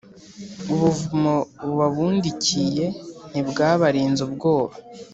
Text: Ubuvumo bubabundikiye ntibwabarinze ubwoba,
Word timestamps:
Ubuvumo 0.73 1.35
bubabundikiye 1.65 2.85
ntibwabarinze 3.31 4.21
ubwoba, 4.27 4.73